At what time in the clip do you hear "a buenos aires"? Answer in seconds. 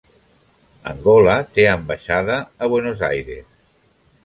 2.69-3.49